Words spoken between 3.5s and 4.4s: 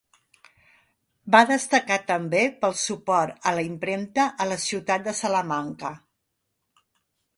a la impremta